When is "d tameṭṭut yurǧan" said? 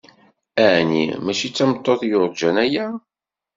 1.49-2.55